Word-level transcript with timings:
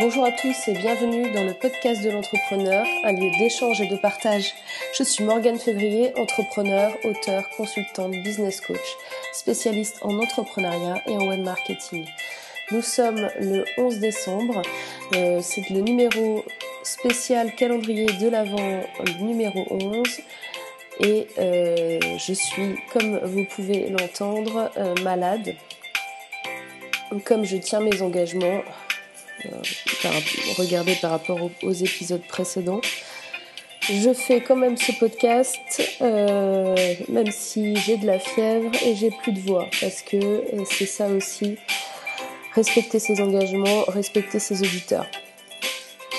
Bonjour 0.00 0.24
à 0.24 0.32
tous 0.32 0.68
et 0.68 0.72
bienvenue 0.72 1.30
dans 1.32 1.44
le 1.44 1.52
podcast 1.52 2.02
de 2.02 2.08
l'entrepreneur, 2.08 2.86
un 3.04 3.12
lieu 3.12 3.30
d'échange 3.38 3.78
et 3.82 3.86
de 3.86 3.96
partage. 3.96 4.54
Je 4.94 5.02
suis 5.02 5.22
Morgane 5.22 5.58
Février, 5.58 6.14
entrepreneur, 6.16 6.96
auteur, 7.04 7.46
consultante, 7.58 8.12
business 8.12 8.62
coach, 8.62 8.96
spécialiste 9.34 9.98
en 10.00 10.18
entrepreneuriat 10.18 11.02
et 11.06 11.14
en 11.14 11.28
web 11.28 11.40
marketing. 11.40 12.06
Nous 12.70 12.80
sommes 12.80 13.28
le 13.38 13.66
11 13.76 13.98
décembre, 13.98 14.62
euh, 15.14 15.40
c'est 15.42 15.68
le 15.68 15.80
numéro 15.82 16.42
spécial 16.82 17.54
calendrier 17.54 18.06
de 18.06 18.30
l'Avent 18.30 18.80
numéro 19.20 19.66
11 19.68 20.02
et 21.00 21.26
euh, 21.38 21.98
je 22.16 22.32
suis, 22.32 22.76
comme 22.94 23.18
vous 23.24 23.44
pouvez 23.44 23.90
l'entendre, 23.90 24.70
euh, 24.78 24.94
malade. 25.02 25.54
Comme 27.26 27.44
je 27.44 27.58
tiens 27.58 27.80
mes 27.80 28.00
engagements, 28.00 28.62
regardez 30.58 30.94
par 30.96 31.10
rapport 31.10 31.50
aux, 31.62 31.72
épisodes 31.72 32.22
précédents, 32.28 32.80
je 33.88 34.12
fais 34.12 34.40
quand 34.40 34.56
même 34.56 34.76
ce 34.76 34.92
podcast, 34.92 35.58
même 36.00 37.30
si 37.30 37.76
j'ai 37.76 37.96
de 37.96 38.06
la 38.06 38.18
fièvre 38.18 38.70
et 38.84 38.94
j'ai 38.94 39.10
plus 39.10 39.32
de 39.32 39.40
voix, 39.40 39.68
parce 39.80 40.02
que 40.02 40.44
c'est 40.70 40.86
ça 40.86 41.08
aussi 41.08 41.56
respecter 42.54 42.98
ses 42.98 43.20
engagements, 43.20 43.84
respecter 43.88 44.38
ses 44.38 44.60
auditeurs. 44.60 45.06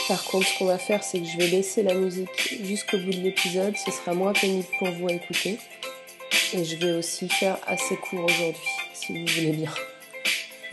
Par 0.07 0.23
contre, 0.25 0.47
ce 0.47 0.57
qu'on 0.57 0.65
va 0.65 0.77
faire, 0.77 1.03
c'est 1.03 1.19
que 1.19 1.25
je 1.25 1.37
vais 1.37 1.47
laisser 1.47 1.81
la 1.81 1.93
musique 1.93 2.57
jusqu'au 2.63 2.97
bout 2.97 3.11
de 3.11 3.21
l'épisode. 3.21 3.75
Ce 3.77 3.91
sera 3.91 4.13
moins 4.13 4.33
pénible 4.33 4.67
pour 4.77 4.91
vous 4.91 5.07
à 5.07 5.13
écouter. 5.13 5.57
Et 6.53 6.65
je 6.65 6.75
vais 6.75 6.91
aussi 6.93 7.29
faire 7.29 7.57
assez 7.65 7.95
court 7.95 8.25
aujourd'hui, 8.25 8.61
si 8.93 9.13
vous 9.13 9.33
voulez 9.33 9.53
bien. 9.53 9.71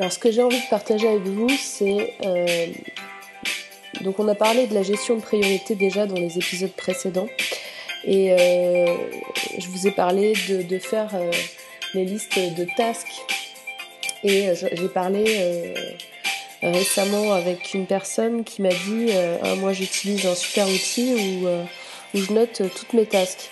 Alors, 0.00 0.14
ce 0.14 0.18
que 0.18 0.30
j'ai 0.30 0.42
envie 0.42 0.58
de 0.58 0.70
partager 0.70 1.06
avec 1.06 1.24
vous, 1.24 1.50
c'est. 1.50 2.14
Euh, 2.24 2.66
donc, 4.00 4.18
on 4.18 4.26
a 4.28 4.34
parlé 4.34 4.66
de 4.66 4.72
la 4.72 4.82
gestion 4.82 5.16
de 5.16 5.20
priorité 5.20 5.74
déjà 5.74 6.06
dans 6.06 6.14
les 6.14 6.38
épisodes 6.38 6.72
précédents. 6.72 7.28
Et 8.04 8.32
euh, 8.32 8.86
je 9.58 9.68
vous 9.68 9.86
ai 9.86 9.90
parlé 9.90 10.32
de, 10.48 10.78
faire 10.78 11.10
euh, 11.12 11.30
les 11.92 12.06
listes 12.06 12.38
de 12.38 12.66
tasks 12.78 13.12
et 14.24 14.48
j'ai 14.54 14.88
parlé 14.88 15.74
récemment 16.62 17.34
avec 17.34 17.74
une 17.74 17.84
personne 17.86 18.42
qui 18.42 18.62
m'a 18.62 18.70
dit 18.70 19.10
ah, 19.42 19.54
moi 19.56 19.74
j'utilise 19.74 20.24
un 20.26 20.34
super 20.34 20.66
outil 20.66 21.14
où, 21.14 21.46
où, 22.18 22.22
je 22.22 22.32
note 22.32 22.62
toutes 22.74 22.94
mes 22.94 23.04
tasks. 23.04 23.50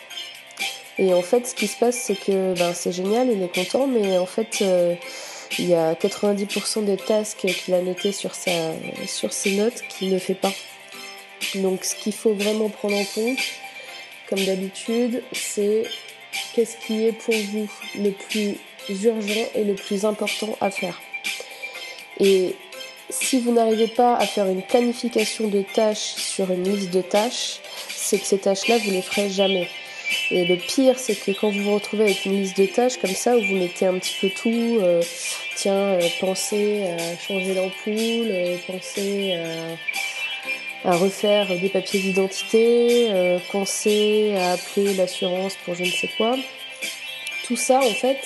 Et 0.97 1.13
en 1.13 1.23
fait, 1.23 1.47
ce 1.47 1.55
qui 1.55 1.67
se 1.67 1.77
passe, 1.77 1.97
c'est 1.97 2.19
que 2.19 2.55
ben, 2.55 2.73
c'est 2.73 2.93
génial, 2.93 3.29
il 3.31 3.43
est 3.43 3.55
content, 3.55 3.87
mais 3.87 4.17
en 4.17 4.27
fait, 4.27 4.65
il 5.59 5.69
y 5.69 5.75
a 5.75 5.95
90% 5.95 6.85
des 6.85 6.97
tasks 6.97 7.47
qu'il 7.47 7.75
a 7.75 7.81
notés 7.81 8.13
sur, 8.13 8.35
ses 8.35 9.57
notes 9.57 9.83
qu'il 9.89 10.13
ne 10.13 10.19
fait 10.19 10.35
pas. 10.35 10.53
Donc, 11.55 11.85
ce 11.85 11.95
qu'il 11.95 12.13
faut 12.13 12.35
vraiment 12.35 12.69
prendre 12.69 12.97
en 12.97 13.05
compte, 13.05 13.39
comme 14.29 14.45
d'habitude, 14.45 15.23
c'est 15.33 15.85
qu'est-ce 16.55 16.77
qui 16.87 17.07
est 17.07 17.13
pour 17.13 17.35
vous 17.35 17.69
le 17.97 18.11
plus 18.11 18.57
urgent 18.91 19.49
et 19.55 19.65
le 19.65 19.75
plus 19.75 20.05
important 20.05 20.57
à 20.61 20.71
faire. 20.71 21.01
Et 22.21 22.57
si 23.11 23.41
vous 23.41 23.53
n'arrivez 23.53 23.89
pas 23.89 24.17
à 24.17 24.27
faire 24.27 24.47
une 24.47 24.63
planification 24.63 25.49
de 25.49 25.63
tâches 25.63 26.15
sur 26.17 26.51
une 26.51 26.65
liste 26.65 26.91
de 26.91 27.01
tâches, 27.01 27.61
c'est 27.89 28.19
que 28.19 28.27
ces 28.27 28.39
tâches-là, 28.39 28.79
vous 28.79 28.91
ne 28.91 28.97
les 28.97 29.03
ferez 29.03 29.31
jamais. 29.31 29.69
Et 30.31 30.45
le 30.45 30.57
pire, 30.57 30.99
c'est 30.99 31.15
que 31.15 31.31
quand 31.33 31.51
vous 31.51 31.63
vous 31.63 31.75
retrouvez 31.75 32.05
avec 32.05 32.25
une 32.25 32.41
liste 32.41 32.59
de 32.59 32.67
tâches 32.67 32.99
comme 32.99 33.15
ça, 33.15 33.37
où 33.37 33.41
vous 33.41 33.57
mettez 33.57 33.87
un 33.87 33.99
petit 33.99 34.15
peu 34.21 34.29
tout, 34.31 34.79
euh, 34.83 35.03
tiens, 35.57 35.73
euh, 35.73 36.09
pensez 36.21 36.85
à 36.85 37.19
changer 37.19 37.55
l'ampoule, 37.55 38.29
euh, 38.31 38.57
pensez 38.67 39.39
à, 40.85 40.97
refaire 40.97 41.49
des 41.59 41.69
papiers 41.69 42.01
d'identité, 42.01 43.09
pensez 43.51 44.35
à 44.37 44.53
appeler 44.53 44.95
l'assurance 44.95 45.57
pour 45.65 45.75
je 45.75 45.83
ne 45.83 45.91
sais 45.91 46.09
quoi. 46.17 46.37
Tout 47.45 47.57
ça, 47.57 47.79
en 47.79 47.95
fait, 47.95 48.21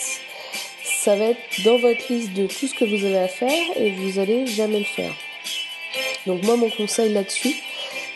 ça 0.85 1.17
va 1.17 1.27
être 1.27 1.63
dans 1.65 1.79
votre 1.79 2.13
liste 2.13 2.35
de 2.35 2.47
tout 2.47 2.67
ce 2.69 2.75
que 2.75 2.85
vous 2.85 3.05
avez 3.05 3.19
à 3.19 3.29
faire 3.29 3.77
et 3.77 3.91
vous 3.93 4.19
allez 4.19 4.47
jamais 4.47 4.81
le 4.81 4.85
faire. 4.85 5.15
Donc 6.27 6.43
moi 6.45 6.57
mon 6.57 6.71
conseil 6.71 7.13
là-dessus, 7.13 7.57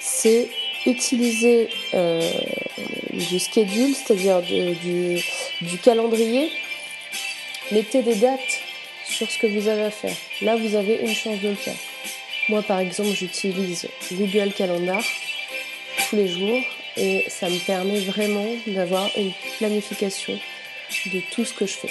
c'est 0.00 0.49
utiliser 0.84 1.69
du 3.16 3.38
schedule, 3.38 3.94
c'est-à-dire 3.94 4.43
du, 4.43 5.78
calendrier. 5.82 6.50
Mettez 7.72 8.03
des 8.03 8.15
dates 8.15 8.60
sur 9.09 9.31
ce 9.31 9.38
que 9.38 9.47
vous 9.47 9.69
avez 9.69 9.84
à 9.84 9.91
faire. 9.91 10.15
Là, 10.43 10.56
vous 10.56 10.75
avez 10.75 11.00
une 11.03 11.15
chance 11.15 11.41
de 11.41 11.49
le 11.49 11.55
faire. 11.55 11.76
Moi, 12.49 12.62
par 12.62 12.78
exemple, 12.78 13.10
j'utilise 13.10 13.88
Google 14.12 14.53
Calendar 14.53 15.03
tous 16.09 16.16
les 16.16 16.28
jours 16.28 16.60
et 16.97 17.25
ça 17.28 17.49
me 17.49 17.59
permet 17.59 18.00
vraiment 18.00 18.47
d'avoir 18.69 19.10
une 19.16 19.32
planification 19.59 20.38
de 21.06 21.21
tout 21.32 21.44
ce 21.44 21.53
que 21.53 21.66
je 21.66 21.72
fais. 21.72 21.91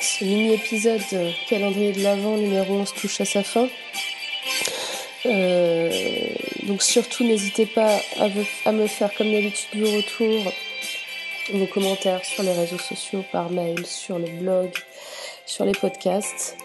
Ce 0.00 0.24
mini-épisode 0.24 1.02
euh, 1.12 1.30
calendrier 1.46 1.92
de 1.92 2.02
l'Avent 2.02 2.38
numéro 2.38 2.72
11 2.74 2.94
touche 2.94 3.20
à 3.20 3.26
sa 3.26 3.42
fin. 3.42 3.68
Euh, 5.26 5.90
donc 6.66 6.82
surtout 6.82 7.24
n'hésitez 7.24 7.66
pas 7.66 7.98
à, 8.18 8.72
me 8.72 8.86
faire 8.86 9.12
comme 9.14 9.30
d'habitude 9.30 9.80
vos 9.80 9.96
retours, 9.96 10.52
vos 11.52 11.66
commentaires 11.66 12.24
sur 12.24 12.42
les 12.42 12.52
réseaux 12.52 12.78
sociaux, 12.78 13.24
par 13.30 13.50
mail, 13.50 13.84
sur 13.84 14.18
le 14.18 14.28
blog, 14.40 14.70
sur 15.46 15.64
les 15.64 15.72
podcasts. 15.72 16.56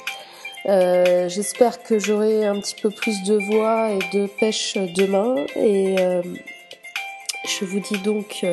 Euh, 0.68 1.30
j'espère 1.30 1.84
que 1.84 2.00
j'aurai 2.00 2.46
un 2.46 2.60
petit 2.60 2.76
peu 2.82 2.90
plus 2.90 3.24
de 3.24 3.36
voix 3.52 3.92
et 3.92 4.18
de 4.18 4.28
pêche 4.28 4.76
demain 4.76 5.36
et 5.56 5.96
je 7.46 7.66
vous 7.66 7.80
dis 7.80 8.00
donc 8.00 8.46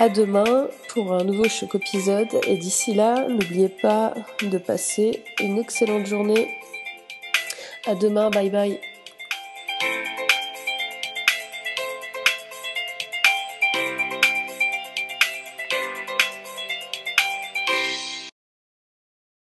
à 0.00 0.08
demain 0.08 0.68
pour 0.88 1.12
un 1.12 1.24
nouveau 1.24 1.48
choc 1.48 1.74
épisode 1.74 2.40
et 2.46 2.56
d'ici 2.56 2.94
là, 2.94 3.26
n'oubliez 3.28 3.68
pas 3.68 4.14
de 4.40 4.56
passer 4.56 5.22
une 5.40 5.58
excellente 5.58 6.06
journée. 6.06 6.48
À 7.86 7.94
demain, 7.94 8.30
bye 8.30 8.50
bye. 8.50 8.80